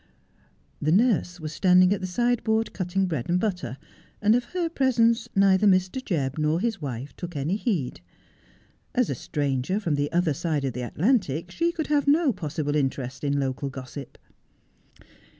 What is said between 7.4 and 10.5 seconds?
heed. As a stranger from the other